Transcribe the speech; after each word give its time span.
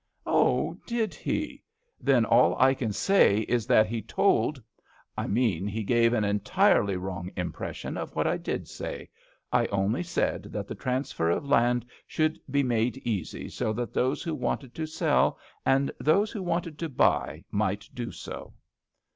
"Oh! 0.25 0.75
did 0.87 1.13
he? 1.13 1.61
Then 1.99 2.25
all 2.25 2.59
I 2.59 2.73
can 2.73 2.91
say 2.91 3.41
is 3.41 3.67
that 3.67 3.85
he 3.85 4.01
told 4.01 4.59
I 5.15 5.27
mean 5.27 5.67
he 5.67 5.83
gave 5.83 6.11
an 6.13 6.23
entirely 6.23 6.95
wrong 6.97 7.29
impression 7.35 7.97
of 7.97 8.15
what 8.15 8.25
I 8.25 8.37
did 8.37 8.67
say. 8.67 9.11
I 9.53 9.67
only 9.67 10.01
said 10.01 10.45
that 10.53 10.67
the 10.67 10.73
transfer 10.73 11.29
of 11.29 11.43
164 11.43 11.49
GRANNV 11.49 12.33
LOVELOCK 12.33 12.41
AT 12.41 12.45
HOME. 12.47 12.47
land 12.47 12.47
should 12.47 12.51
be 12.51 12.63
made 12.63 12.97
easy, 13.05 13.47
so 13.47 13.73
that 13.73 13.93
those 13.93 14.23
who 14.23 14.33
wanted 14.33 14.73
to 14.73 14.87
sell 14.87 15.37
and 15.67 15.91
those 15.99 16.31
who 16.31 16.41
wanted 16.41 16.79
to 16.79 16.89
buy 16.89 17.43
might 17.51 17.87
do 17.93 18.11
so." 18.11 18.55